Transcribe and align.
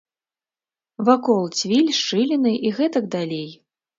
Вакол 1.09 1.43
цвіль, 1.59 1.93
шчыліны 1.99 2.53
і 2.69 2.71
гэтак 2.79 3.05
далей. 3.17 3.49